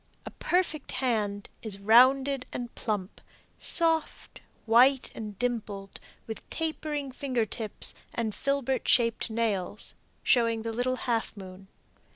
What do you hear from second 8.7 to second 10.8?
shaped nails, snowing the